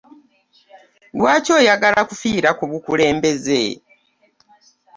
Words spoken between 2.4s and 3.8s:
ku bukulembeze?